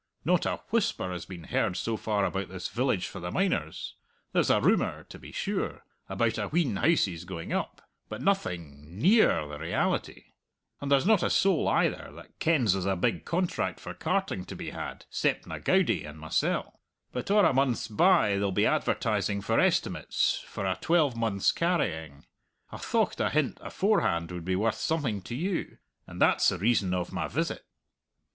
Not 0.25 0.47
a 0.47 0.61
whisper 0.71 1.11
has 1.11 1.27
been 1.27 1.43
heard 1.43 1.77
so 1.77 1.95
far 1.95 2.25
about 2.25 2.49
this 2.49 2.69
village 2.69 3.05
for 3.07 3.19
the 3.19 3.29
miners 3.29 3.93
there's 4.33 4.49
a 4.49 4.59
rumour, 4.59 5.03
to 5.09 5.19
be 5.19 5.31
sure, 5.31 5.85
about 6.09 6.39
a 6.39 6.47
wheen 6.47 6.77
houses 6.77 7.23
going 7.23 7.53
up, 7.53 7.87
but 8.09 8.19
nothing 8.19 8.97
near 8.97 9.47
the 9.47 9.59
reality. 9.59 10.23
And 10.79 10.91
there's 10.91 11.05
not 11.05 11.21
a 11.21 11.29
soul, 11.29 11.67
either, 11.67 12.09
that 12.15 12.39
kens 12.39 12.73
there's 12.73 12.87
a 12.87 12.95
big 12.95 13.25
contract 13.25 13.79
for 13.79 13.93
carting 13.93 14.43
to 14.45 14.55
be 14.55 14.71
had 14.71 15.05
'ceptna 15.11 15.63
Goudie 15.63 16.03
and 16.03 16.19
mysell. 16.19 16.79
But 17.11 17.29
or 17.29 17.45
a 17.45 17.53
month's 17.53 17.87
by 17.87 18.39
they'll 18.39 18.51
be 18.51 18.65
advertising 18.65 19.41
for 19.41 19.59
estimates 19.59 20.43
for 20.47 20.65
a 20.65 20.77
twelvemonth's 20.77 21.51
carrying. 21.51 22.25
I 22.71 22.77
thocht 22.77 23.19
a 23.19 23.29
hint 23.29 23.59
aforehand 23.61 24.31
would 24.31 24.45
be 24.45 24.55
worth 24.55 24.79
something 24.79 25.21
to 25.21 25.35
you, 25.35 25.77
and 26.07 26.19
that's 26.19 26.49
the 26.49 26.57
reason 26.57 26.95
of 26.95 27.13
my 27.13 27.27
visit." 27.27 27.67